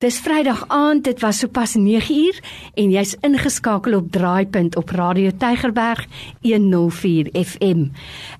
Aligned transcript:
Dis 0.00 0.16
Vrydag 0.24 0.62
aand, 0.72 1.02
dit 1.04 1.18
was 1.20 1.42
sopas 1.42 1.74
9uur 1.76 2.38
en 2.80 2.92
jy's 2.94 3.10
ingeskakel 3.20 3.98
op 3.98 4.06
Draaipunt 4.14 4.78
op 4.80 4.94
Radio 4.96 5.28
Tygerberg 5.36 6.06
104 6.40 7.28
FM. 7.36 7.82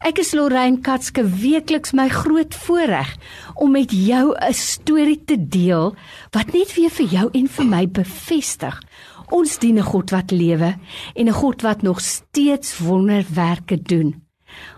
Ek 0.01 0.23
is 0.23 0.33
Lorraine 0.33 0.81
Katske, 0.81 1.21
weekliks 1.21 1.93
my 1.93 2.07
groot 2.09 2.57
voorreg 2.63 3.13
om 3.61 3.77
met 3.77 3.93
jou 3.93 4.33
'n 4.33 4.57
storie 4.57 5.21
te 5.21 5.37
deel 5.37 5.93
wat 6.33 6.55
net 6.57 6.73
weer 6.81 6.91
vir 6.91 7.07
jou 7.07 7.29
en 7.33 7.47
vir 7.49 7.67
my 7.67 7.85
bevestig. 7.89 8.81
Ons 9.29 9.59
dien 9.59 9.77
'n 9.77 9.85
God 9.93 10.11
wat 10.11 10.31
lewe 10.31 10.79
en 11.15 11.29
'n 11.29 11.41
God 11.43 11.63
wat 11.63 11.83
nog 11.83 12.01
steeds 12.01 12.79
wonderwerke 12.79 13.77
doen. 13.83 14.30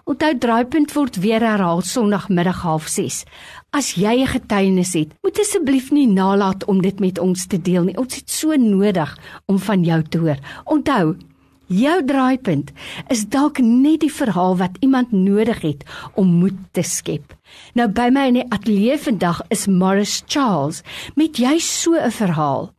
Onthou 0.05 0.39
Draaipunt 0.39 0.93
word 0.93 1.17
weer 1.23 1.41
herhaal 1.41 1.81
Sondagmiddag 1.81 2.63
06:30. 2.65 3.25
As 3.71 3.95
jy 3.95 4.23
'n 4.23 4.27
getuienis 4.27 4.93
het, 4.93 5.15
moet 5.23 5.39
asseblief 5.39 5.91
nie 5.91 6.07
nalat 6.07 6.65
om 6.65 6.83
dit 6.83 7.01
met 7.01 7.19
ons 7.19 7.47
te 7.47 7.63
deel 7.63 7.85
nie. 7.85 7.97
Ons 7.97 8.15
het 8.15 8.31
so 8.31 8.55
nodig 8.57 9.19
om 9.47 9.59
van 9.59 9.85
jou 9.85 10.03
te 10.03 10.19
hoor. 10.19 10.39
Onthou, 10.65 11.17
jou 11.67 12.05
draaipunt 12.05 12.71
is 13.09 13.25
dalk 13.29 13.59
net 13.59 14.01
die 14.01 14.13
verhaal 14.13 14.57
wat 14.57 14.77
iemand 14.81 15.13
nodig 15.13 15.63
het 15.63 15.85
om 16.15 16.27
moed 16.27 16.59
te 16.73 16.83
skep. 16.83 17.35
Nou 17.75 17.89
by 17.89 18.11
my 18.13 18.27
in 18.27 18.35
die 18.35 18.51
ateljee 18.51 18.99
vandag 18.99 19.41
is 19.49 19.67
Morris 19.67 20.23
Charles 20.27 20.83
met 21.15 21.37
jy 21.39 21.59
so 21.59 21.95
'n 21.95 22.11
verhaal. 22.11 22.73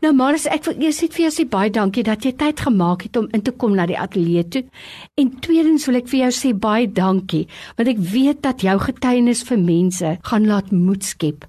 Nou 0.00 0.14
Maris, 0.16 0.46
ek 0.48 0.64
wil 0.64 0.78
eers 0.80 1.02
net 1.04 1.12
vir 1.12 1.26
jou 1.26 1.30
sê 1.34 1.44
baie 1.44 1.68
dankie 1.68 2.02
dat 2.06 2.24
jy 2.24 2.30
tyd 2.40 2.62
gemaak 2.64 3.02
het 3.04 3.18
om 3.20 3.26
in 3.36 3.42
te 3.44 3.52
kom 3.52 3.74
na 3.76 3.84
die 3.84 3.98
ateljee 4.00 4.46
toe. 4.48 4.62
En 5.20 5.32
tweedens 5.44 5.84
wil 5.88 5.98
ek 6.00 6.08
vir 6.08 6.22
jou 6.22 6.30
sê 6.32 6.52
baie 6.56 6.86
dankie 6.88 7.42
want 7.76 7.90
ek 7.92 8.00
weet 8.12 8.40
dat 8.46 8.64
jou 8.64 8.78
getuienis 8.80 9.42
vir 9.44 9.60
mense 9.60 10.14
gaan 10.30 10.48
laat 10.48 10.72
moed 10.72 11.04
skep. 11.04 11.44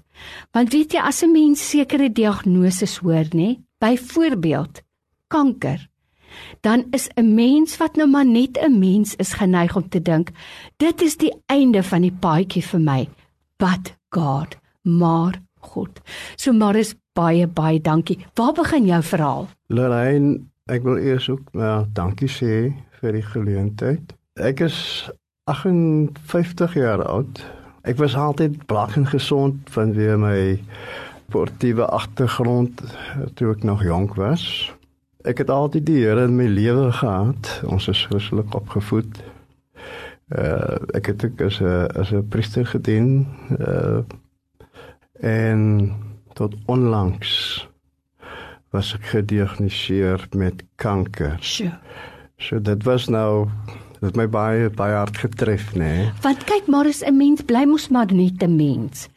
Want 0.52 0.76
weet 0.76 0.92
jy 0.92 1.00
as 1.00 1.22
'n 1.22 1.32
mens 1.32 1.64
sekere 1.64 2.10
diagnoses 2.12 2.98
hoor, 3.00 3.24
nê? 3.32 3.56
Byvoorbeeld 3.80 4.82
kanker. 5.28 5.88
Dan 6.60 6.84
is 6.92 7.08
'n 7.16 7.34
mens 7.34 7.76
wat 7.78 7.96
nou 7.96 8.06
maar 8.06 8.26
net 8.26 8.58
'n 8.60 8.78
mens 8.78 9.16
is 9.16 9.32
geneig 9.32 9.76
om 9.76 9.88
te 9.88 10.02
dink, 10.02 10.30
dit 10.76 11.02
is 11.02 11.16
die 11.16 11.32
einde 11.46 11.82
van 11.82 12.02
die 12.02 12.16
paadjie 12.20 12.62
vir 12.62 12.80
my. 12.80 13.08
But 13.56 13.96
God, 14.10 14.56
maar 14.82 15.40
God. 15.62 16.00
So 16.36 16.52
Maris, 16.52 16.94
baie 17.14 17.46
baie 17.46 17.80
dankie. 17.80 18.18
Waar 18.34 18.52
begin 18.52 18.86
jou 18.86 19.02
verhaal? 19.02 19.48
Lorraine, 19.66 20.40
ek 20.66 20.82
wil 20.86 20.98
eers 20.98 21.28
ook 21.32 21.52
nou 21.58 21.86
dankie 21.94 22.30
sê 22.30 22.72
vir 23.00 23.18
die 23.18 23.26
geleentheid. 23.26 24.14
Ek 24.40 24.62
is 24.64 24.78
58 25.50 26.74
jaar 26.78 27.02
oud. 27.04 27.42
Ek 27.82 27.98
was 27.98 28.14
altyd 28.14 28.60
blank 28.70 28.94
en 28.96 29.08
gesond 29.10 29.70
vanweë 29.74 30.16
my 30.22 30.38
sportiewe 31.32 31.86
agtergrond 31.88 32.82
toe 33.34 33.50
ek 33.54 33.64
nog 33.64 33.82
jonk 33.82 34.14
was. 34.20 34.44
Ek 35.24 35.40
het 35.40 35.50
altyd 35.50 35.86
die 35.86 36.02
Here 36.02 36.26
in 36.26 36.36
my 36.36 36.46
lewe 36.50 36.90
gehad. 36.92 37.48
Ons 37.64 37.88
is 37.88 38.02
Christelik 38.10 38.54
opgevoed. 38.54 39.22
Uh 40.32 40.76
ek 40.98 41.12
het 41.12 41.24
ook 41.24 41.40
as 41.46 41.60
'n 41.60 41.88
as 41.96 42.12
'n 42.12 42.28
priester 42.28 42.66
gedien. 42.66 43.26
Uh 43.58 44.04
en 45.22 45.92
tot 46.34 46.54
onlangs 46.66 47.32
was 48.72 48.94
ek 48.96 49.04
gediagnoseer 49.12 50.26
met 50.34 50.64
kanker. 50.80 51.36
Sjoe. 51.40 51.72
So 52.42 52.58
dit 52.58 52.82
was 52.88 53.06
nou 53.12 53.46
dit 54.02 54.16
my 54.18 54.26
baie 54.26 54.70
baie 54.74 54.96
hard 54.96 55.18
getref, 55.22 55.68
nê. 55.78 55.78
Nee. 55.78 56.06
Want 56.24 56.42
kyk 56.48 56.66
maar 56.66 56.88
as 56.90 57.02
'n 57.06 57.16
mens 57.16 57.42
bly 57.46 57.64
mos 57.64 57.88
maar 57.88 58.10
net 58.10 58.42
'n 58.42 58.56
mens. 58.56 59.08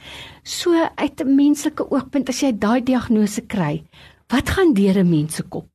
So 0.44 0.70
uit 0.95 1.22
'n 1.22 1.36
menslike 1.36 1.89
oogpunt 1.89 2.30
as 2.30 2.42
jy 2.42 2.52
daai 2.53 2.83
diagnose 2.83 3.42
kry, 3.42 3.83
wat 4.30 4.50
gaan 4.50 4.73
deur 4.73 4.98
'n 5.00 5.09
mens 5.09 5.36
se 5.36 5.44
kop? 5.44 5.66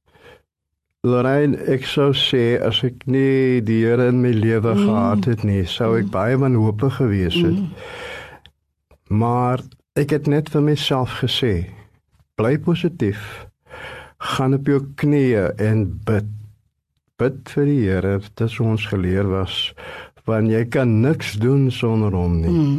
Lorraine, 1.02 1.56
ek 1.56 1.84
sou 1.84 2.12
sê 2.12 2.60
as 2.60 2.84
ek 2.84 3.06
nie 3.06 3.60
die 3.60 3.84
Here 3.84 4.08
in 4.08 4.20
my 4.20 4.32
lewe 4.32 4.74
mm. 4.74 4.86
gehad 4.86 5.24
het 5.24 5.44
nie, 5.44 5.64
sou 5.64 5.96
ek 5.96 6.04
mm. 6.04 6.10
baie 6.10 6.36
wanhoopig 6.36 6.94
gewees 6.94 7.34
het. 7.34 7.56
Mm. 7.56 7.70
Maar 9.08 9.62
Ek 9.98 10.12
het 10.14 10.28
net 10.30 10.52
vir 10.54 10.62
myself 10.62 11.16
gesê, 11.18 11.64
bly 12.38 12.52
positief. 12.62 13.48
Gaan 14.22 14.54
op 14.54 14.68
jou 14.70 14.84
knieë 15.00 15.48
en 15.66 15.82
bid. 16.06 16.28
Bid 17.18 17.50
vir 17.50 17.66
die 17.66 17.80
Here, 17.88 18.12
dit 18.22 18.42
is 18.46 18.54
ons 18.62 18.84
geleer 18.86 19.26
was, 19.32 19.72
want 20.30 20.52
jy 20.52 20.62
kan 20.70 21.00
niks 21.02 21.34
doen 21.42 21.66
sonder 21.74 22.14
hom 22.14 22.38
nie. 22.38 22.54
Mm. 22.54 22.78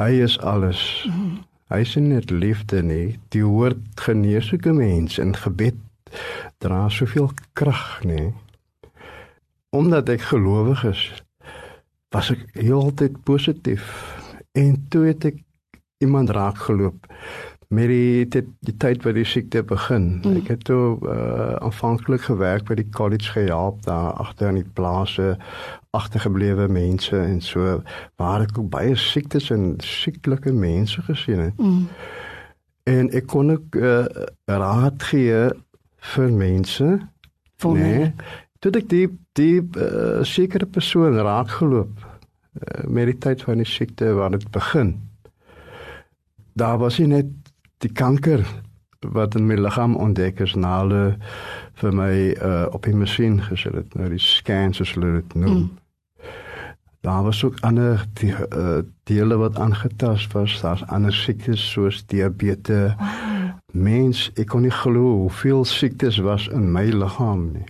Hy 0.00 0.08
is 0.24 0.38
alles. 0.40 0.80
Mm. 1.04 1.44
Hy 1.68 1.82
is 1.84 1.94
net 2.00 2.32
liefde 2.32 2.80
nie. 2.82 3.18
Die 3.36 3.44
woord 3.44 3.84
geneesike 4.00 4.72
mens 4.72 5.20
en 5.20 5.36
gebed 5.36 5.76
dra 6.64 6.88
soveel 6.88 7.28
krag, 7.52 8.00
nê. 8.08 8.32
Omdat 9.76 10.16
ek 10.16 10.30
gelowig 10.32 10.88
is, 10.88 11.06
was 12.14 12.32
ek 12.32 12.48
heeltyd 12.56 13.20
positief. 13.28 13.84
En 14.56 14.78
toe 14.88 15.10
het 15.12 15.28
ek 15.28 15.43
iemand 16.04 16.32
raak 16.36 16.60
geloop 16.68 17.08
met 17.74 17.88
die 17.88 18.28
die, 18.28 18.42
die 18.66 18.76
tyd 18.76 19.04
wat 19.06 19.16
die 19.16 19.26
siekte 19.26 19.62
begin. 19.66 20.20
Mm. 20.22 20.40
Ek 20.42 20.50
het 20.52 20.64
toe 20.68 20.98
uh, 21.00 21.54
aanvanklik 21.64 22.26
gewerk 22.28 22.66
by 22.68 22.76
die 22.78 22.88
college 22.94 23.32
gehelp 23.34 23.82
daar 23.86 24.12
agter 24.22 24.52
in 24.52 24.60
die 24.62 24.72
plase 24.76 25.34
agtergeblewe 25.94 26.68
mense 26.68 27.16
en 27.16 27.40
so 27.44 27.80
waar 28.20 28.44
ek 28.44 28.58
ook 28.58 28.70
baie 28.72 28.96
siektes 28.98 29.50
en 29.54 29.74
sieklike 29.82 30.52
mense 30.52 31.02
gesien 31.08 31.46
het. 31.48 31.58
Mm. 31.58 31.86
En 32.90 33.10
ek 33.16 33.28
kon 33.32 33.52
ook 33.54 33.76
uh, 33.80 34.04
raad 34.50 35.02
gee 35.10 35.44
vir 36.14 36.32
mense. 36.32 36.88
Nee. 37.64 38.10
Toe 38.60 38.72
ek 38.76 38.90
die 38.90 39.06
die 39.34 39.62
uh, 39.80 40.20
sekere 40.22 40.66
persoon 40.70 41.16
raak 41.16 41.56
geloop 41.58 41.94
uh, 42.04 42.84
met 42.86 43.08
die 43.10 43.18
tyd 43.18 43.42
van 43.42 43.58
die 43.62 43.66
siekte 43.66 44.12
waar 44.14 44.30
dit 44.36 44.44
begin 44.54 44.92
daar 46.54 46.78
was 46.78 46.98
nie 46.98 47.10
net 47.10 47.26
die 47.82 47.92
kanker 47.92 48.44
wat 49.12 49.34
in 49.34 49.46
my 49.46 49.56
liggaam 49.60 49.96
ontdek 50.00 50.40
is 50.40 50.54
na 50.56 50.78
hulle 50.80 51.02
vir 51.80 51.92
my 51.92 52.12
uh, 52.32 52.66
op 52.72 52.86
die 52.88 52.96
masjien 52.96 53.40
gesit 53.44 53.74
het 53.76 53.96
nou 53.98 54.08
die 54.08 54.22
scans 54.22 54.80
as 54.80 54.94
hulle 54.96 55.18
dit 55.20 55.34
noem. 55.34 55.58
Mm. 55.58 55.72
Daar 57.04 57.26
was 57.26 57.42
ook 57.44 57.58
ander 57.60 58.06
die 58.20 58.32
uh, 58.32 58.80
dele 59.04 59.36
wat 59.36 59.58
aangetast 59.60 60.32
was, 60.32 60.56
daar's 60.60 60.86
ander 60.88 61.12
siektes 61.12 61.70
soos 61.74 62.00
diabetes. 62.08 62.94
Wow. 62.96 63.52
Mens, 63.74 64.30
ek 64.38 64.48
kon 64.54 64.62
nie 64.64 64.72
glo 64.72 65.18
hoeveel 65.26 65.64
siektes 65.68 66.20
was 66.24 66.46
in 66.48 66.70
my 66.72 66.86
liggaam 66.94 67.48
nie. 67.58 67.66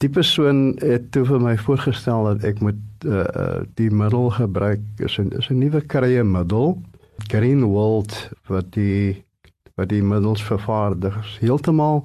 Die 0.00 0.08
persoon 0.08 0.78
het 0.80 1.10
toe 1.12 1.26
vir 1.28 1.42
my 1.44 1.56
voorgestel 1.60 2.30
dat 2.30 2.46
ek 2.48 2.62
moet 2.64 3.04
uh, 3.04 3.20
uh, 3.20 3.48
die 3.76 3.90
middel 3.92 4.30
gebruik, 4.38 4.80
is 4.96 5.18
'n 5.18 5.34
is 5.36 5.50
'n 5.50 5.58
nuwe 5.58 5.82
krye 5.84 6.24
middel 6.24 6.78
Greenwald 7.28 8.30
wat 8.48 8.72
die 8.72 9.24
wat 9.74 9.88
die 9.88 10.02
middels 10.04 10.42
vervaardig 10.44 11.16
is 11.22 11.36
heeltemal 11.40 12.04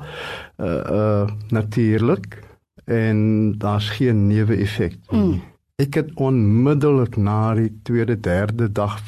uh 0.58 0.80
uh 1.00 1.28
natuurlik 1.50 2.40
en 2.86 3.58
daar's 3.58 3.90
geen 3.90 4.28
neeweffek 4.28 4.98
nie. 5.10 5.22
Mm. 5.22 5.42
Ek 5.76 5.94
het 5.94 6.12
onmiddellik 6.16 7.18
na 7.18 7.54
die 7.54 7.72
tweede 7.84 8.20
derde 8.20 8.72
dag 8.72 9.02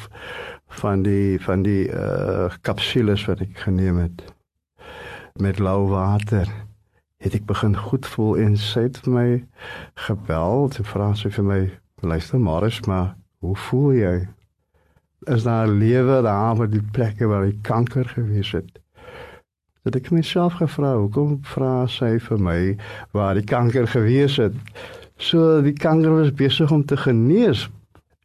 van 0.81 1.01
die 1.01 1.39
van 1.41 1.63
die 1.63 1.87
uh 1.87 2.49
kapsules 2.61 3.25
wat 3.25 3.41
ek 3.45 3.63
geneem 3.67 4.01
het 4.03 4.23
met 5.39 5.59
lauw 5.59 5.87
water 5.87 6.49
het 7.17 7.33
ek 7.33 7.45
begin 7.45 7.77
goed 7.77 8.05
voel 8.05 8.37
en 8.37 8.57
sy 8.57 8.87
het 8.87 8.97
vir 9.05 9.13
my 9.13 9.29
gebel 10.07 10.67
te 10.73 10.83
vra 10.83 11.13
sy 11.17 11.31
vir 11.33 11.45
my 11.45 11.61
luister 12.01 12.41
Marius 12.41 12.81
maar 12.89 13.15
hoe 13.45 13.55
voel 13.69 13.93
jy 13.97 14.17
is 15.27 15.43
daar 15.43 15.67
lewe 15.67 16.21
daar 16.21 16.55
by 16.55 16.67
die 16.71 16.83
plekke 16.95 17.27
waar 17.27 17.45
hy 17.45 17.55
kanker 17.67 18.07
gewees 18.15 18.51
het. 18.55 18.69
Dat 19.87 19.95
ek 19.99 20.11
myself 20.11 20.57
gevra, 20.59 20.95
hoekom 20.99 21.37
vra 21.47 21.87
sy 21.91 22.17
vir 22.19 22.39
my 22.43 22.59
waar 23.15 23.37
die 23.39 23.45
kanker 23.47 23.87
gewees 23.87 24.37
het? 24.41 24.55
So 25.17 25.61
die 25.65 25.75
kanker 25.75 26.13
was 26.17 26.33
besig 26.35 26.71
om 26.71 26.83
te 26.85 26.97
genees, 26.99 27.67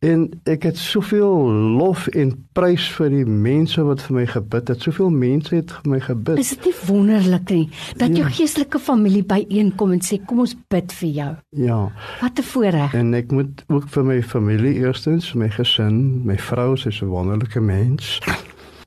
En 0.02 0.24
ek 0.50 0.64
het 0.66 0.78
soveel 0.78 1.50
lof 1.78 2.08
en 2.18 2.32
prys 2.58 2.88
vir 2.96 3.12
die 3.12 3.26
mense 3.26 3.82
wat 3.86 4.00
vir 4.02 4.16
my 4.16 4.24
gebid 4.26 4.72
het. 4.72 4.82
Soveel 4.82 5.12
mense 5.14 5.54
het 5.54 5.70
vir 5.76 5.92
my 5.92 6.00
gebid. 6.02 6.40
Is 6.42 6.50
dit 6.56 6.66
nie 6.66 6.74
wonderlik 6.88 7.52
nie 7.54 7.68
dat 8.00 8.10
ja. 8.10 8.24
jou 8.24 8.32
geestelike 8.34 8.80
familie 8.82 9.22
byeenkom 9.22 9.94
en 9.94 10.02
sê 10.02 10.18
kom 10.26 10.42
ons 10.42 10.56
bid 10.74 10.96
vir 10.98 11.12
jou? 11.20 11.30
Ja. 11.54 11.78
Wat 12.18 12.38
'n 12.38 12.48
voorreg. 12.50 12.94
En 12.98 13.14
ek 13.14 13.30
moet 13.30 13.64
ook 13.68 13.88
vir 13.88 14.04
my 14.04 14.22
familie 14.22 14.74
eerstens, 14.74 15.32
my 15.34 15.48
gesin, 15.48 16.26
my 16.26 16.38
vrou, 16.38 16.76
sy 16.76 16.88
is 16.88 17.02
'n 17.02 17.06
wonderlike 17.06 17.60
mens. 17.60 18.18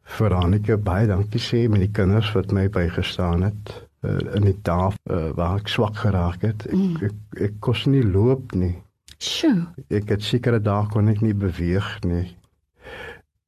Veronica, 0.04 0.78
baie 0.78 1.08
dankie 1.08 1.40
sê 1.40 1.70
met 1.70 1.80
die 1.80 1.92
kinders 1.92 2.32
wat 2.36 2.52
my 2.52 2.70
bygestaan 2.70 3.42
het 3.42 3.88
uh, 4.04 4.20
in 4.36 4.42
die 4.42 4.58
dae 4.62 4.92
uh, 4.92 5.32
waar 5.36 5.60
ek 5.60 5.68
swak 5.68 5.96
geraak 5.96 6.42
het. 6.42 6.68
Ek 6.68 6.76
mm. 6.76 6.96
ek, 7.02 7.16
ek 7.40 7.54
kos 7.60 7.86
nie 7.86 8.04
loop 8.04 8.52
nie. 8.54 8.76
Sjoe. 9.18 9.68
Ek 9.90 10.10
het 10.10 10.24
sekere 10.24 10.60
dae 10.60 10.88
kon 10.92 11.10
ek 11.10 11.22
nie 11.22 11.34
beweeg 11.34 12.04
nie. 12.04 12.36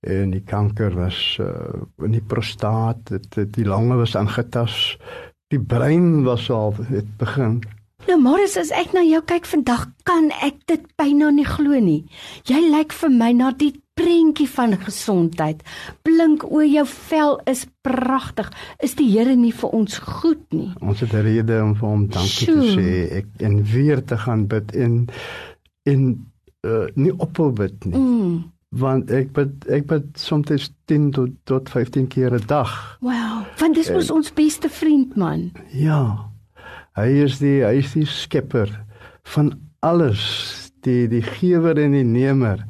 en 0.08 0.31
die 0.31 0.44
kanker 0.46 0.94
was 0.96 1.38
uh, 1.42 1.81
in 2.06 2.14
die 2.16 2.24
prostaat, 2.24 3.02
dit, 3.10 3.25
dit 3.36 3.56
die 3.58 3.66
longe 3.66 3.98
was 4.00 4.16
aangetast. 4.16 5.02
Die 5.52 5.60
brein 5.60 6.24
was 6.24 6.50
al 6.52 6.75
het 6.92 7.10
begin. 7.18 7.62
Nou 8.08 8.19
Morris, 8.22 8.56
as 8.60 8.69
ek 8.72 8.94
na 8.96 9.02
jou 9.04 9.19
kyk 9.25 9.48
vandag, 9.50 9.88
kan 10.08 10.30
ek 10.46 10.62
dit 10.69 10.84
byna 11.00 11.31
nie 11.34 11.48
glo 11.48 11.80
nie. 11.81 12.06
Jy 12.48 12.62
lyk 12.69 12.94
vir 12.96 13.12
my 13.12 13.31
na 13.36 13.52
die 13.58 13.74
prentjie 13.98 14.48
van 14.52 14.75
gesondheid. 14.78 15.64
Blink 16.06 16.46
o, 16.46 16.62
jou 16.62 16.86
vel 16.88 17.40
is 17.50 17.66
pragtig. 17.84 18.52
Is 18.84 18.94
die 19.00 19.10
Here 19.10 19.36
nie 19.36 19.52
vir 19.52 19.74
ons 19.75 19.98
goed 20.04 20.44
nie? 20.54 20.69
Ons 20.80 21.02
het 21.02 21.14
'n 21.14 21.25
rede 21.25 21.62
om 21.64 21.74
vir 21.75 21.90
hom 21.90 22.08
dankie 22.08 22.46
Sjoe. 22.46 22.62
te 22.62 22.75
sê. 22.78 23.18
Ek 23.18 23.28
en 23.42 23.64
weer 23.64 24.04
te 24.04 24.18
gaan 24.18 24.48
bid 24.48 24.75
en 24.75 25.08
en 25.88 26.06
uh, 26.68 26.86
nie 26.95 27.13
ophou 27.24 27.51
bid 27.56 27.86
nie. 27.88 27.98
Mm. 27.98 28.38
Want 28.78 29.12
ek 29.16 29.31
bid 29.36 29.68
ek 29.72 29.88
bid 29.88 30.07
soms 30.19 30.72
10 30.92 31.12
tot 31.16 31.36
tot 31.48 31.69
15 31.72 32.10
keer 32.12 32.36
'n 32.36 32.48
dag. 32.51 32.72
Wow, 33.01 33.45
want 33.60 33.75
dis 33.75 33.92
mos 33.92 34.12
ons 34.12 34.34
beste 34.34 34.69
vriend 34.69 35.16
man. 35.16 35.51
Ja. 35.72 36.28
Hy 36.98 37.10
is 37.24 37.39
die 37.39 37.62
hy 37.63 37.78
is 37.80 37.94
die 37.94 38.06
skepper 38.06 38.72
van 39.36 39.54
alles, 39.80 40.72
die 40.84 41.07
die 41.07 41.24
gewer 41.24 41.78
en 41.80 41.95
die 41.95 42.04
nemer. 42.04 42.66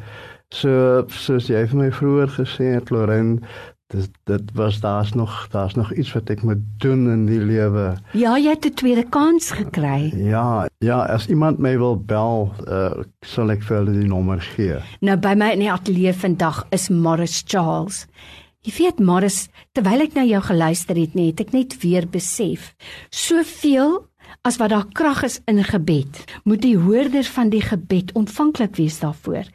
So 0.53 1.03
soos 1.11 1.49
jy 1.49 1.65
vir 1.67 1.79
my 1.79 1.89
vroeër 1.91 2.29
gesê 2.37 2.75
het 2.77 2.91
Lorraine, 2.91 3.41
dit 3.87 4.09
dit 4.23 4.51
was 4.53 4.79
daar's 4.79 5.13
nog 5.13 5.47
daar's 5.51 5.75
nog 5.75 5.93
iets 5.93 6.11
wat 6.13 6.29
ek 6.29 6.41
moet 6.43 6.63
doen 6.77 7.07
in 7.09 7.25
die 7.25 7.39
lewe. 7.39 7.95
Ja, 8.11 8.37
jy 8.37 8.49
het 8.49 8.65
'n 8.65 8.73
tweede 8.73 9.03
kans 9.09 9.51
gekry. 9.51 10.11
Ja, 10.15 10.67
ja, 10.79 11.05
as 11.05 11.27
iemand 11.27 11.59
my 11.59 11.77
wil 11.77 11.95
bel, 11.95 12.53
uh, 12.67 12.91
sal 13.21 13.51
ek 13.51 13.63
vir 13.63 13.77
hulle 13.77 13.91
die 13.91 14.07
nommer 14.07 14.41
gee. 14.41 14.75
Nou 14.99 15.17
by 15.17 15.33
my 15.35 15.51
in 15.51 15.59
die 15.59 15.71
ateljee 15.71 16.13
vandag 16.13 16.65
is 16.69 16.89
Morris 16.89 17.43
Charles. 17.45 18.07
Jy 18.61 18.73
weet 18.77 18.99
Morris, 18.99 19.47
terwyl 19.71 20.01
ek 20.01 20.13
na 20.13 20.23
jou 20.23 20.41
geluister 20.41 20.95
het, 20.95 21.13
net 21.15 21.39
ek 21.39 21.51
net 21.51 21.77
weer 21.81 22.07
besef, 22.07 22.75
soveel 23.09 24.06
as 24.47 24.57
wat 24.61 24.71
daar 24.71 24.87
krag 24.95 25.23
is 25.27 25.39
in 25.45 25.59
gebed, 25.63 26.23
moet 26.47 26.61
die 26.63 26.77
hoorder 26.79 27.27
van 27.35 27.49
die 27.51 27.61
gebed 27.61 28.13
ontvanklik 28.15 28.77
wees 28.79 28.99
daarvoor. 28.99 29.49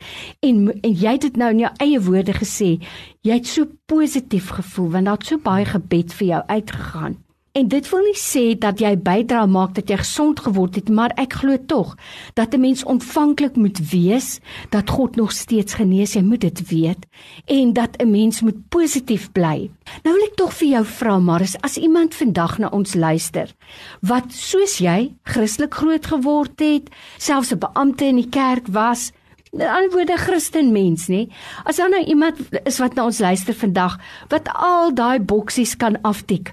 En 0.44 0.68
en 0.72 0.92
jy 0.92 1.14
het 1.16 1.24
dit 1.24 1.36
nou 1.40 1.50
in 1.54 1.64
jou 1.64 1.72
eie 1.80 2.00
woorde 2.04 2.34
gesê, 2.36 2.76
jy 3.24 3.38
het 3.40 3.48
so 3.48 3.64
positief 3.88 4.52
gevoel 4.52 4.90
want 4.90 5.08
daar 5.08 5.20
het 5.20 5.26
so 5.32 5.40
baie 5.40 5.64
gebed 5.64 6.12
vir 6.12 6.26
jou 6.26 6.42
uitgegaan. 6.46 7.21
En 7.52 7.66
dit 7.68 7.88
wil 7.92 8.00
nie 8.00 8.16
sê 8.16 8.42
dat 8.56 8.78
jy 8.80 8.94
bydra 9.04 9.42
maak 9.44 9.74
dat 9.76 9.90
jy 9.92 9.98
gesond 10.00 10.38
geword 10.40 10.78
het, 10.78 10.88
maar 10.88 11.12
ek 11.20 11.34
glo 11.42 11.58
tog 11.68 11.90
dat 12.32 12.54
'n 12.54 12.60
mens 12.60 12.84
ontvanklik 12.84 13.56
moet 13.60 13.78
wees 13.90 14.40
dat 14.70 14.90
God 14.90 15.16
nog 15.16 15.32
steeds 15.32 15.74
genees, 15.74 16.14
jy 16.14 16.22
moet 16.22 16.40
dit 16.40 16.68
weet 16.68 17.04
en 17.44 17.72
dat 17.72 18.00
'n 18.00 18.10
mens 18.10 18.40
moet 18.40 18.68
positief 18.68 19.32
bly. 19.32 19.70
Nou 20.02 20.14
wil 20.16 20.24
ek 20.24 20.34
tog 20.34 20.54
vir 20.54 20.68
jou 20.68 20.84
vra, 20.84 21.18
Maris, 21.18 21.60
as 21.60 21.76
iemand 21.76 22.14
vandag 22.14 22.58
na 22.58 22.68
ons 22.68 22.94
luister 22.94 23.54
wat 24.00 24.32
soos 24.32 24.78
jy 24.78 25.12
Christelik 25.22 25.74
groot 25.74 26.06
geword 26.06 26.60
het, 26.60 26.88
selfs 27.18 27.52
'n 27.52 27.58
beampte 27.58 28.04
in 28.04 28.16
die 28.16 28.28
kerk 28.30 28.66
was, 28.66 29.12
'n 29.52 29.60
antwoorde 29.60 30.16
Christen 30.16 30.72
mens, 30.72 31.08
nê? 31.08 31.28
As 31.64 31.76
dan 31.76 31.90
nou 31.90 32.04
iemand 32.04 32.36
is 32.64 32.78
wat 32.78 32.94
na 32.94 33.04
ons 33.04 33.18
luister 33.18 33.54
vandag 33.54 33.98
wat 34.28 34.48
al 34.54 34.94
daai 34.94 35.20
boksies 35.20 35.76
kan 35.76 36.00
aftik 36.02 36.52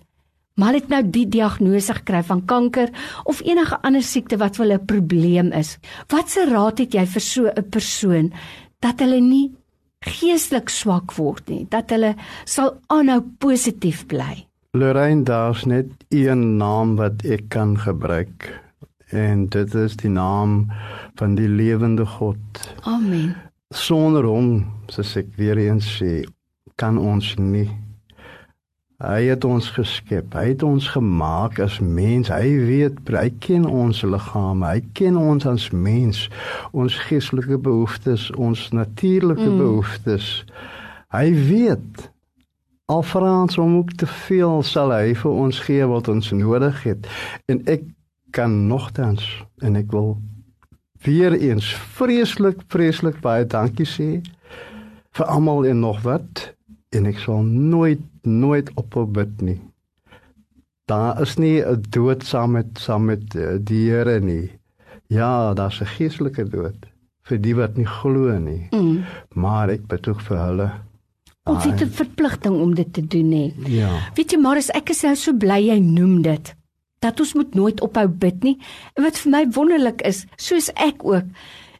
maar 0.59 0.75
het 0.75 0.89
nou 0.91 1.01
die 1.07 1.25
diagnose 1.31 1.95
gekry 2.01 2.21
van 2.27 2.43
kanker 2.45 2.91
of 3.23 3.39
enige 3.47 3.79
ander 3.81 4.03
siekte 4.03 4.37
wat 4.41 4.59
vir 4.59 4.65
hulle 4.65 4.79
'n 4.79 4.85
probleem 4.85 5.51
is. 5.51 5.77
Watse 6.11 6.45
raad 6.49 6.79
het 6.79 6.93
jy 6.93 7.05
vir 7.05 7.21
so 7.21 7.47
'n 7.47 7.69
persoon 7.69 8.33
dat 8.79 8.99
hulle 8.99 9.21
nie 9.21 9.51
geestelik 9.99 10.69
swak 10.69 11.11
word 11.17 11.49
nie, 11.49 11.65
dat 11.69 11.89
hulle 11.89 12.15
sal 12.45 12.79
aanhou 12.87 13.21
positief 13.39 14.05
bly? 14.07 14.47
Lorraine, 14.71 15.23
daar's 15.23 15.65
net 15.65 15.87
een 16.09 16.57
naam 16.57 16.95
wat 16.95 17.25
ek 17.25 17.49
kan 17.49 17.77
gebruik 17.77 18.61
en 19.09 19.47
dit 19.49 19.75
is 19.75 19.95
die 19.95 20.09
naam 20.09 20.71
van 21.15 21.35
die 21.35 21.47
lewende 21.47 22.05
God. 22.05 22.75
Amen. 22.81 23.35
Sonder 23.73 24.23
hom, 24.23 24.65
soos 24.87 25.15
ek 25.17 25.35
weer 25.37 25.57
eens 25.57 25.87
sê, 25.99 26.23
kan 26.75 26.97
ons 26.97 27.35
nie 27.35 27.67
Hy 28.99 29.29
het 29.29 29.45
ons 29.47 29.69
geskep. 29.71 30.33
Hy 30.35 30.49
het 30.49 30.63
ons 30.67 30.89
gemaak 30.91 31.61
as 31.63 31.77
mens. 31.79 32.27
Hy 32.27 32.49
weet, 32.67 32.97
hy 33.15 33.29
ken 33.39 33.63
ons 33.63 34.01
liggame. 34.03 34.67
Hy 34.67 34.81
ken 34.97 35.15
ons 35.15 35.47
as 35.47 35.69
mens, 35.71 36.25
ons 36.75 36.97
geestelike 37.07 37.61
behoeftes, 37.63 38.27
ons 38.35 38.65
natuurlike 38.75 39.47
mm. 39.47 39.61
behoeftes. 39.61 40.27
Hy 41.15 41.29
weet. 41.31 42.09
Al 42.91 43.05
vra 43.07 43.31
ons 43.45 43.55
om 43.61 43.77
ook 43.77 43.95
te 44.01 44.09
veel, 44.27 44.59
sal 44.67 44.91
hy 44.91 45.13
vir 45.15 45.31
ons 45.45 45.63
gee 45.63 45.87
wat 45.87 46.11
ons 46.11 46.33
nodig 46.35 46.83
het. 46.83 47.07
En 47.47 47.63
ek 47.71 47.87
kan 48.35 48.67
nogtans 48.67 49.23
en 49.63 49.79
ek 49.79 49.93
wil 49.95 50.17
weer 51.05 51.33
eens 51.33 51.71
vreeslik 51.95 52.61
vreeslik 52.67 53.21
baie 53.23 53.47
dankie 53.47 53.87
sê 53.87 54.09
vir 55.15 55.31
almal 55.31 55.65
en 55.69 55.79
nog 55.85 56.01
wat 56.03 56.49
en 56.95 57.07
ek 57.09 57.21
sal 57.23 57.45
nooit 57.45 58.03
nooit 58.25 58.71
ophou 58.75 59.05
bid 59.05 59.41
nie. 59.41 59.61
Daar 60.89 61.21
is 61.21 61.37
nie 61.37 61.61
'n 61.61 61.83
dood 61.89 62.23
saam 62.23 62.51
met 62.51 62.79
saam 62.79 63.05
met 63.05 63.35
uh, 63.35 63.57
die 63.61 63.89
Here 63.89 64.19
nie. 64.19 64.51
Ja, 65.07 65.53
daar's 65.53 65.81
'n 65.81 65.85
geestelike 65.85 66.49
dood 66.49 66.85
vir 67.29 67.37
die 67.37 67.55
wat 67.55 67.77
nie 67.77 67.87
glo 67.87 68.37
nie. 68.39 68.67
Mm. 68.71 69.03
Maar 69.35 69.69
ek 69.69 69.87
bid 69.87 70.07
ook 70.07 70.21
vir 70.21 70.37
hulle. 70.37 70.71
Ons 71.49 71.63
het 71.63 71.81
'n 71.81 71.89
verpligting 71.89 72.61
om 72.61 72.75
dit 72.75 72.93
te 72.93 73.07
doen 73.07 73.31
hè. 73.31 73.53
Ja. 73.65 73.89
Weet 74.15 74.31
jy 74.31 74.37
Marius, 74.37 74.69
ek 74.69 74.89
is 74.89 75.01
nou 75.01 75.15
so 75.15 75.33
bly 75.33 75.61
jy 75.67 75.79
noem 75.79 76.21
dit 76.21 76.55
dat 76.99 77.19
ons 77.19 77.33
moet 77.33 77.55
nooit 77.55 77.81
ophou 77.81 78.07
bid 78.07 78.43
nie. 78.43 78.57
En 78.93 79.03
wat 79.03 79.17
vir 79.17 79.31
my 79.31 79.45
wonderlik 79.55 80.01
is, 80.01 80.25
soos 80.35 80.69
ek 80.75 81.03
ook 81.03 81.23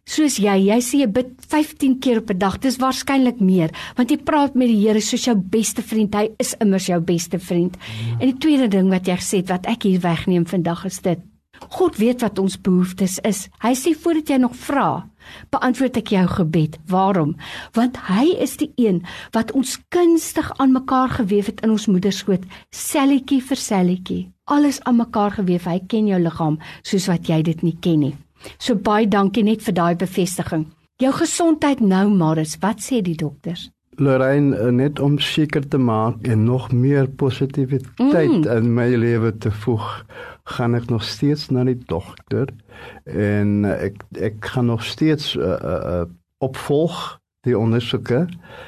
soos 0.10 0.40
jy, 0.42 0.56
jy 0.70 0.80
sê 0.84 1.04
jy 1.04 1.10
bid 1.14 1.32
15 1.46 2.00
keer 2.02 2.22
op 2.24 2.32
'n 2.34 2.38
dag. 2.38 2.60
Dis 2.60 2.80
waarskynlik 2.82 3.40
meer, 3.40 3.70
want 3.96 4.10
jy 4.10 4.18
praat 4.18 4.56
met 4.56 4.68
die 4.68 4.82
Here 4.88 5.02
soos 5.02 5.26
jou 5.26 5.36
beste 5.36 5.82
vriend. 5.82 6.16
Hy 6.16 6.30
is 6.40 6.56
immers 6.60 6.88
jou 6.88 7.00
beste 7.00 7.40
vriend. 7.40 7.78
Ja. 7.78 8.18
En 8.20 8.28
die 8.32 8.38
tweede 8.38 8.68
ding 8.68 8.90
wat 8.90 9.06
jy 9.06 9.16
gesê 9.16 9.38
het 9.38 9.50
wat 9.50 9.66
ek 9.66 9.84
hier 9.84 10.00
wegneem 10.00 10.46
vandag 10.46 10.86
is 10.86 11.02
dit. 11.02 11.20
God 11.68 11.98
weet 11.98 12.22
wat 12.22 12.40
ons 12.40 12.56
behoeftes 12.62 13.20
is. 13.28 13.50
Hy 13.62 13.74
sê 13.76 13.94
voordat 13.94 14.30
jy 14.30 14.38
nog 14.38 14.56
vra, 14.56 15.10
beantwoord 15.52 15.98
ek 15.98 16.14
jou 16.16 16.26
gebed. 16.28 16.78
Waarom? 16.88 17.36
Want 17.76 17.98
hy 18.08 18.32
is 18.40 18.58
die 18.58 18.72
een 18.78 19.04
wat 19.36 19.52
ons 19.52 19.78
kunstig 19.90 20.52
aan 20.58 20.72
mekaar 20.72 21.10
gewewe 21.20 21.52
het 21.52 21.62
in 21.62 21.76
ons 21.76 21.90
moederskoot, 21.92 22.46
selletjie 22.72 23.42
vir 23.42 23.58
selletjie. 23.58 24.22
Alles 24.46 24.80
aan 24.88 24.98
mekaar 25.04 25.32
gewewe. 25.32 25.70
Hy 25.70 25.84
ken 25.88 26.08
jou 26.08 26.20
liggaam 26.20 26.58
soos 26.82 27.08
wat 27.12 27.30
jy 27.30 27.42
dit 27.42 27.64
nie 27.64 27.78
ken 27.82 28.00
nie. 28.08 28.16
So 28.58 28.76
baie 28.76 29.08
dankie 29.08 29.44
net 29.44 29.64
vir 29.66 29.76
daai 29.76 29.96
bevestiging. 30.00 30.68
Jou 31.00 31.12
gesondheid 31.16 31.80
nou, 31.80 32.10
Maris, 32.12 32.58
wat 32.60 32.82
sê 32.84 33.02
die 33.04 33.16
dokters? 33.16 33.70
Lorraine, 34.00 34.56
eh, 34.56 34.72
net 34.72 35.00
om 35.00 35.18
seker 35.20 35.68
te 35.68 35.78
maak 35.78 36.28
en 36.28 36.44
nog 36.44 36.72
meer 36.72 37.08
positiwiteit 37.08 38.46
mm. 38.46 38.48
in 38.48 38.74
my 38.74 38.88
lewe 38.96 39.32
te 39.38 39.52
voeg, 39.52 39.88
gaan 40.56 40.76
ek 40.76 40.90
nog 40.90 41.04
steeds 41.04 41.50
na 41.52 41.64
die 41.68 41.78
dokter 41.88 42.52
en 43.06 43.66
eh, 43.68 43.90
ek 43.90 44.04
ek 44.32 44.52
gaan 44.54 44.72
nog 44.72 44.84
steeds 44.88 45.36
uh, 45.36 45.56
uh, 45.60 46.04
opvolg 46.40 47.20
die 47.48 47.58
ondersoeke 47.58 48.26
uh 48.26 48.68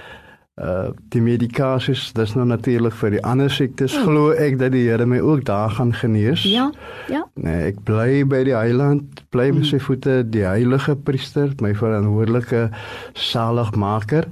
die 0.55 1.21
medikasies 1.23 2.11
dis 2.13 2.33
nou 2.35 2.43
natuurlik 2.45 2.93
vir 2.99 3.15
die 3.15 3.21
ander 3.23 3.49
siektes 3.49 3.93
hmm. 3.95 4.03
glo 4.05 4.33
ek 4.35 4.57
dat 4.59 4.73
die 4.75 4.83
Here 4.83 5.05
my 5.07 5.21
ook 5.23 5.45
daar 5.47 5.71
gaan 5.71 5.93
genees. 5.95 6.43
Ja. 6.43 6.71
Ja. 7.07 7.23
Nee, 7.35 7.71
ek 7.71 7.79
bly 7.87 8.23
by 8.27 8.43
die 8.43 8.55
heiland, 8.55 9.23
bly 9.31 9.49
by 9.51 9.61
hmm. 9.61 9.69
sy 9.69 9.79
voete, 9.79 10.21
die 10.27 10.43
heilige 10.45 10.95
priester, 10.95 11.53
my 11.61 11.71
verantwoordelike 11.73 12.69
saligmaker. 13.15 14.27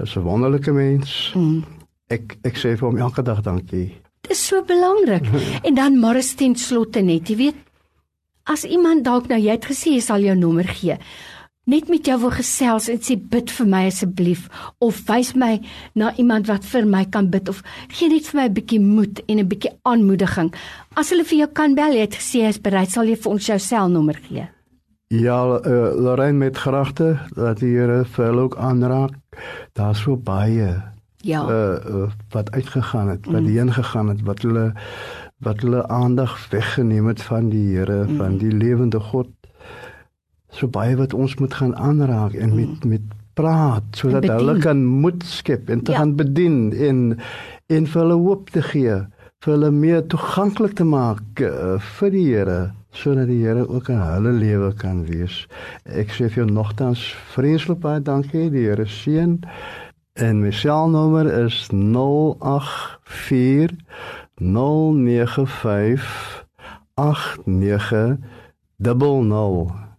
Is 0.00 0.16
'n 0.16 0.24
wonderlike 0.24 0.72
mens. 0.72 1.30
Hmm. 1.34 1.64
Ek 2.08 2.38
ek 2.44 2.56
sê 2.56 2.72
vir 2.76 2.88
hom 2.88 2.96
elke 2.98 3.22
dag 3.22 3.42
dankie. 3.42 3.92
Dis 4.24 4.46
so 4.46 4.62
belangrik. 4.64 5.28
en 5.66 5.74
dan 5.74 5.98
Morris 6.00 6.34
ten 6.34 6.56
slotte 6.56 7.02
net, 7.02 7.28
jy 7.28 7.36
weet, 7.36 7.60
as 8.44 8.64
iemand 8.64 9.04
dalk 9.04 9.28
nou 9.28 9.38
jy 9.38 9.52
het 9.52 9.68
gesê 9.68 9.94
jy 9.94 10.00
sal 10.00 10.24
jou 10.24 10.34
nommer 10.34 10.66
gee 10.66 10.96
net 11.70 11.88
met 11.88 12.06
jou 12.06 12.16
wil 12.24 12.32
gesels 12.34 12.88
en 12.90 12.98
sê 12.98 13.14
bid 13.16 13.50
vir 13.54 13.68
my 13.70 13.82
asseblief 13.86 14.48
of 14.82 14.98
wys 15.06 15.32
my 15.38 15.60
na 15.94 16.10
iemand 16.18 16.48
wat 16.50 16.64
vir 16.66 16.88
my 16.90 17.04
kan 17.14 17.28
bid 17.30 17.50
of 17.52 17.60
gee 17.92 18.08
net 18.10 18.26
vir 18.26 18.40
my 18.40 18.46
'n 18.48 18.54
bietjie 18.54 18.80
moed 18.80 19.22
en 19.28 19.38
'n 19.38 19.48
bietjie 19.48 19.70
aanmoediging. 19.82 20.50
As 20.96 21.10
hulle 21.10 21.24
vir 21.24 21.38
jou 21.38 21.48
kan 21.52 21.74
bel, 21.74 21.94
jy 21.94 22.00
het 22.00 22.18
gesê 22.18 22.42
jy 22.42 22.48
is 22.48 22.58
bereid, 22.58 22.90
sal 22.90 23.06
jy 23.06 23.16
vir 23.16 23.32
ons 23.32 23.46
jou 23.46 23.58
selnommer 23.58 24.18
gee. 24.28 24.48
Ja, 25.08 25.44
uh, 25.44 25.92
Lorraine 25.94 26.38
met 26.38 26.56
gragte 26.56 27.20
dat 27.36 27.60
die 27.60 27.76
Here 27.76 28.04
vir 28.04 28.26
hulle 28.26 28.40
ook 28.40 28.56
aanraak. 28.56 29.12
Daar's 29.74 30.02
so 30.02 30.16
baie 30.16 30.82
ja. 31.22 31.42
Uh, 31.46 31.78
uh, 31.86 32.10
wat 32.30 32.50
uitgegaan 32.50 33.08
het, 33.08 33.26
wat 33.26 33.42
mm. 33.42 33.46
heen 33.46 33.72
gegaan 33.72 34.08
het, 34.08 34.22
wat 34.22 34.42
hulle 34.42 34.72
wat 35.38 35.60
hulle 35.60 35.88
aandag 35.88 36.50
weggeneem 36.50 37.06
het 37.06 37.22
van 37.22 37.48
die 37.50 37.76
Here, 37.76 38.06
mm. 38.06 38.16
van 38.16 38.38
die 38.38 38.52
lewende 38.52 39.00
God 39.00 39.28
so 40.52 40.68
baie 40.68 40.96
wat 40.96 41.14
ons 41.16 41.34
moet 41.40 41.54
gaan 41.54 41.76
aanraak 41.76 42.34
en 42.34 42.54
met 42.54 42.84
mm. 42.84 42.88
met 42.88 43.00
praat 43.34 43.82
sodat 43.96 44.24
hulle 44.28 44.58
kan 44.60 44.84
moed 44.84 45.24
skep 45.24 45.70
en 45.72 45.82
te 45.82 45.92
Ja. 45.92 45.98
gaan 45.98 46.16
bedien 46.16 46.72
en 46.72 47.18
en 47.66 47.86
vir 47.86 48.02
hulle 48.02 48.14
hoop 48.20 48.50
te 48.52 48.62
gee, 48.62 49.06
vir 49.40 49.52
hulle 49.54 49.70
meer 49.70 50.06
toeganklik 50.06 50.72
te 50.76 50.84
maak 50.84 51.40
uh, 51.40 51.78
vir 51.98 52.10
die 52.10 52.26
Here 52.28 52.72
sodat 52.92 53.26
die 53.26 53.40
Here 53.40 53.68
ook 53.68 53.88
in 53.88 54.00
hulle 54.04 54.32
lewe 54.36 54.74
kan 54.76 55.06
wees. 55.08 55.48
Ek 55.88 56.12
sê 56.12 56.28
vir 56.28 56.44
jou 56.44 56.52
nogtans 56.52 57.00
vreeslik 57.32 57.80
baie 57.80 58.00
dankie. 58.04 58.50
Die 58.52 58.68
Here 58.68 58.84
seën. 58.86 59.40
En 60.20 60.42
my 60.42 60.50
selnommer 60.52 61.24
is 61.44 61.68
084 61.72 63.72
095 64.36 66.44
8900. 67.00 69.91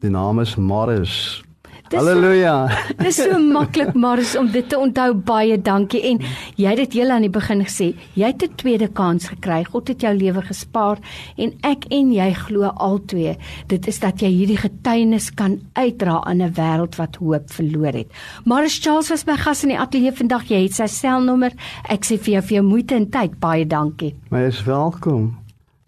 Die 0.00 0.10
naam 0.10 0.40
is 0.40 0.56
Morris. 0.56 1.42
Dis 1.90 1.98
Halleluja. 1.98 2.68
Dis 3.02 3.16
so 3.18 3.38
maklik 3.42 3.96
Marius 3.98 4.36
om 4.38 4.46
dit 4.54 4.68
te 4.70 4.78
onthou. 4.78 5.08
Baie 5.26 5.56
dankie. 5.58 6.00
En 6.06 6.20
jy 6.56 6.68
het 6.70 6.78
dit 6.84 6.92
heel 7.00 7.10
aan 7.10 7.24
die 7.26 7.32
begin 7.34 7.64
gesê. 7.66 7.88
Jy 8.14 8.28
het 8.30 8.44
'n 8.46 8.54
tweede 8.62 8.88
kans 8.88 9.26
gekry. 9.28 9.64
God 9.64 9.88
het 9.88 10.00
jou 10.00 10.12
lewe 10.14 10.42
gespaar 10.46 10.98
en 11.36 11.52
ek 11.66 11.84
en 11.90 12.12
jy 12.12 12.30
glo 12.46 12.70
albei. 12.78 13.36
Dit 13.66 13.88
is 13.88 13.98
dat 13.98 14.20
jy 14.22 14.28
hierdie 14.30 14.56
getuienis 14.56 15.34
kan 15.34 15.58
uitdra 15.74 16.22
aan 16.24 16.40
'n 16.42 16.54
wêreld 16.54 16.94
wat 16.96 17.16
hoop 17.16 17.50
verloor 17.50 17.92
het. 17.92 18.08
Marius 18.44 18.78
Charles 18.78 19.10
was 19.10 19.26
my 19.26 19.36
gas 19.36 19.62
in 19.64 19.68
die 19.70 19.78
ateljee 19.78 20.12
vandag. 20.12 20.44
Jy 20.48 20.62
het 20.62 20.72
sy 20.74 20.86
selnommer. 20.86 21.52
Ek 21.88 22.04
sê 22.04 22.16
vir 22.18 22.32
jou 22.34 22.42
vir 22.42 22.54
jou 22.56 22.62
moeite 22.66 22.94
en 22.94 23.10
tyd. 23.10 23.38
Baie 23.40 23.66
dankie. 23.66 24.14
Maar 24.30 24.40
jy 24.40 24.46
is 24.48 24.64
welkom. 24.64 25.36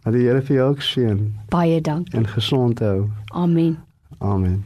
Dat 0.04 0.12
die 0.12 0.26
Here 0.26 0.42
vir 0.42 0.56
jou 0.56 0.70
ook 0.70 0.82
seën 0.82 1.32
Baie 1.48 1.80
dankie. 1.80 2.18
en 2.18 2.26
gesond 2.26 2.78
hou. 2.80 3.08
Amen. 3.34 3.78
Oh, 4.22 4.32
Amen. 4.32 4.64